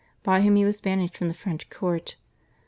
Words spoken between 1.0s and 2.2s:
from the French court.